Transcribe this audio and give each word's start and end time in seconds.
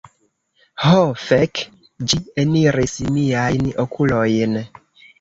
Ho 0.85 1.01
fek... 1.25 1.61
ĝi 2.13 2.21
eniris 2.47 2.99
miajn 3.13 3.73
okulojn. 3.89 4.63